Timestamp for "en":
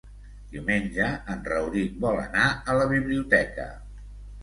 1.35-1.45